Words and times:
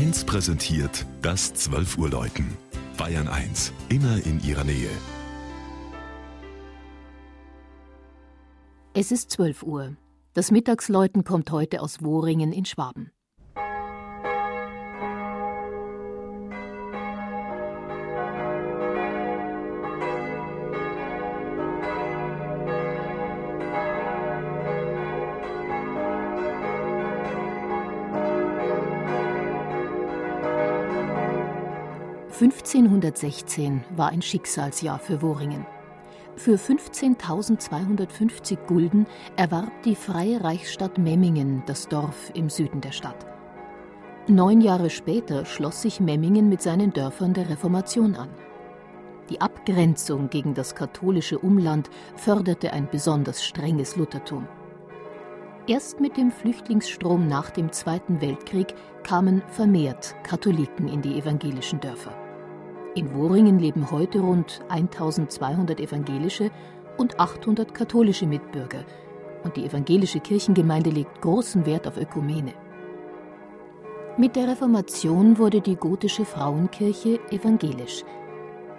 1 0.00 0.24
präsentiert 0.24 1.04
das 1.20 1.52
12 1.52 1.98
Uhr 1.98 2.08
Läuten. 2.08 2.56
Bayern 2.96 3.28
1, 3.28 3.70
immer 3.90 4.16
in 4.24 4.42
ihrer 4.42 4.64
Nähe. 4.64 4.88
Es 8.94 9.12
ist 9.12 9.30
12 9.30 9.62
Uhr. 9.62 9.96
Das 10.32 10.50
Mittagsläuten 10.50 11.22
kommt 11.22 11.50
heute 11.50 11.82
aus 11.82 12.02
Wohringen 12.02 12.50
in 12.50 12.64
Schwaben. 12.64 13.10
1516 32.40 33.84
war 33.96 34.08
ein 34.08 34.22
Schicksalsjahr 34.22 34.98
für 34.98 35.20
Wohringen. 35.20 35.66
Für 36.36 36.54
15.250 36.54 38.56
Gulden 38.66 39.06
erwarb 39.36 39.82
die 39.82 39.94
Freie 39.94 40.42
Reichsstadt 40.42 40.96
Memmingen 40.96 41.62
das 41.66 41.86
Dorf 41.86 42.30
im 42.32 42.48
Süden 42.48 42.80
der 42.80 42.92
Stadt. 42.92 43.26
Neun 44.26 44.62
Jahre 44.62 44.88
später 44.88 45.44
schloss 45.44 45.82
sich 45.82 46.00
Memmingen 46.00 46.48
mit 46.48 46.62
seinen 46.62 46.94
Dörfern 46.94 47.34
der 47.34 47.50
Reformation 47.50 48.14
an. 48.14 48.30
Die 49.28 49.42
Abgrenzung 49.42 50.30
gegen 50.30 50.54
das 50.54 50.74
katholische 50.74 51.38
Umland 51.38 51.90
förderte 52.16 52.72
ein 52.72 52.88
besonders 52.90 53.44
strenges 53.44 53.96
Luthertum. 53.96 54.48
Erst 55.66 56.00
mit 56.00 56.16
dem 56.16 56.30
Flüchtlingsstrom 56.30 57.28
nach 57.28 57.50
dem 57.50 57.70
Zweiten 57.70 58.22
Weltkrieg 58.22 58.74
kamen 59.02 59.42
vermehrt 59.48 60.14
Katholiken 60.22 60.88
in 60.88 61.02
die 61.02 61.18
evangelischen 61.18 61.80
Dörfer. 61.80 62.29
In 62.96 63.14
Wohringen 63.14 63.60
leben 63.60 63.92
heute 63.92 64.18
rund 64.18 64.62
1200 64.68 65.78
evangelische 65.78 66.50
und 66.96 67.20
800 67.20 67.72
katholische 67.72 68.26
Mitbürger 68.26 68.84
und 69.44 69.56
die 69.56 69.64
evangelische 69.64 70.18
Kirchengemeinde 70.18 70.90
legt 70.90 71.22
großen 71.22 71.66
Wert 71.66 71.86
auf 71.86 71.96
Ökumene. 71.96 72.52
Mit 74.16 74.34
der 74.34 74.48
Reformation 74.48 75.38
wurde 75.38 75.60
die 75.60 75.76
gotische 75.76 76.24
Frauenkirche 76.24 77.20
evangelisch. 77.30 78.02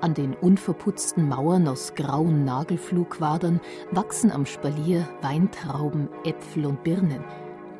An 0.00 0.14
den 0.14 0.34
unverputzten 0.34 1.28
Mauern 1.28 1.68
aus 1.68 1.94
grauen 1.94 2.44
Nagelflugquadern 2.44 3.60
wachsen 3.92 4.32
am 4.32 4.46
Spalier 4.46 5.08
Weintrauben, 5.22 6.08
Äpfel 6.24 6.66
und 6.66 6.82
Birnen. 6.82 7.22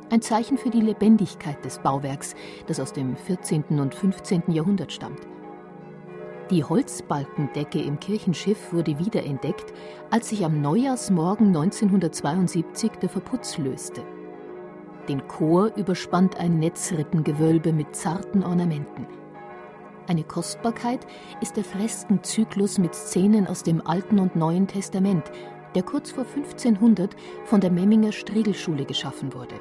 Ein 0.08 0.22
Zeichen 0.22 0.56
für 0.56 0.70
die 0.70 0.82
Lebendigkeit 0.82 1.64
des 1.64 1.80
Bauwerks, 1.80 2.36
das 2.68 2.78
aus 2.78 2.92
dem 2.92 3.16
14. 3.16 3.64
und 3.80 3.92
15. 3.92 4.44
Jahrhundert 4.52 4.92
stammt. 4.92 5.26
Die 6.52 6.64
Holzbalkendecke 6.64 7.80
im 7.80 7.98
Kirchenschiff 7.98 8.74
wurde 8.74 8.98
wiederentdeckt, 8.98 9.72
als 10.10 10.28
sich 10.28 10.44
am 10.44 10.60
Neujahrsmorgen 10.60 11.46
1972 11.46 12.92
der 13.00 13.08
Verputz 13.08 13.56
löste. 13.56 14.02
Den 15.08 15.26
Chor 15.28 15.74
überspannt 15.76 16.36
ein 16.36 16.58
Netzrippengewölbe 16.58 17.72
mit 17.72 17.96
zarten 17.96 18.44
Ornamenten. 18.44 19.06
Eine 20.06 20.24
Kostbarkeit 20.24 21.06
ist 21.40 21.56
der 21.56 21.64
Freskenzyklus 21.64 22.76
mit 22.76 22.94
Szenen 22.94 23.46
aus 23.46 23.62
dem 23.62 23.86
Alten 23.86 24.18
und 24.18 24.36
Neuen 24.36 24.66
Testament, 24.66 25.32
der 25.74 25.84
kurz 25.84 26.10
vor 26.10 26.26
1500 26.26 27.16
von 27.46 27.62
der 27.62 27.70
Memminger 27.70 28.12
Striegelschule 28.12 28.84
geschaffen 28.84 29.32
wurde. 29.32 29.54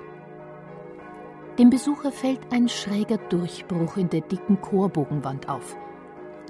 Dem 1.57 1.69
Besucher 1.69 2.11
fällt 2.11 2.41
ein 2.51 2.67
schräger 2.67 3.17
Durchbruch 3.17 3.95
in 3.95 4.09
der 4.09 4.21
dicken 4.21 4.59
Chorbogenwand 4.59 5.47
auf– 5.47 5.77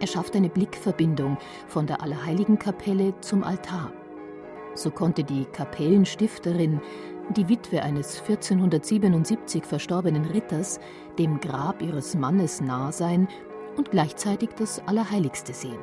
er 0.02 0.08
schafft 0.08 0.36
eine 0.36 0.50
Blickverbindung 0.50 1.38
von 1.68 1.86
der 1.86 2.02
Allerheiligenkapelle 2.02 3.14
zum 3.22 3.44
Altar. 3.44 3.94
So 4.74 4.90
konnte 4.90 5.24
die 5.24 5.46
Kapellenstifterin, 5.46 6.82
die 7.36 7.48
Witwe 7.48 7.84
eines 7.84 8.20
1477 8.22 9.64
verstorbenen 9.64 10.26
Ritters, 10.26 10.80
dem 11.20 11.40
Grab 11.40 11.84
ihres 11.84 12.16
Mannes 12.16 12.62
nah 12.62 12.92
sein 12.92 13.28
und 13.78 13.92
gleichzeitig 13.92 14.50
das 14.58 14.82
Allerheiligste 14.88 15.54
sehen. 15.54 15.80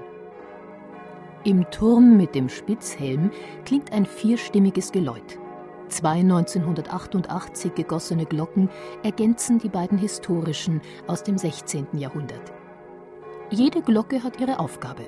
Im 1.45 1.71
Turm 1.71 2.17
mit 2.17 2.35
dem 2.35 2.49
Spitzhelm 2.49 3.31
klingt 3.65 3.93
ein 3.93 4.05
vierstimmiges 4.05 4.91
Geläut. 4.91 5.39
Zwei 5.89 6.19
1988 6.19 7.75
gegossene 7.75 8.27
Glocken 8.27 8.69
ergänzen 9.05 9.59
die 9.59 9.69
beiden 9.69 9.97
historischen 9.97 10.81
aus 11.06 11.23
dem 11.23 11.39
16. 11.39 11.87
Jahrhundert. 11.93 12.58
Jede 13.51 13.81
Glocke 13.81 14.23
hat 14.23 14.41
ihre 14.41 14.59
Aufgabe. 14.59 15.05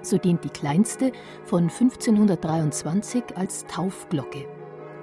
So 0.00 0.16
dient 0.16 0.44
die 0.44 0.50
kleinste 0.50 1.12
von 1.44 1.64
1523 1.64 3.36
als 3.36 3.66
Taufglocke. 3.66 4.46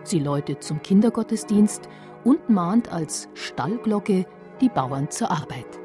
Sie 0.04 0.20
läutet 0.20 0.64
zum 0.64 0.82
Kindergottesdienst 0.82 1.88
und 2.24 2.50
mahnt 2.50 2.92
als 2.92 3.30
Stallglocke 3.36 4.26
die 4.60 4.70
Bauern 4.70 5.12
zur 5.12 5.30
Arbeit. 5.30 5.83